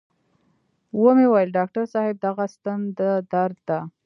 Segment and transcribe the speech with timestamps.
[1.01, 3.01] و مې ويل ډاکتر صاحب دغه ستن د
[3.33, 3.79] درد ده.